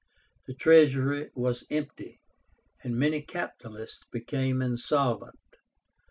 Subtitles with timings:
[0.47, 2.21] The treasury was empty,
[2.83, 5.39] and many capitalists became insolvent.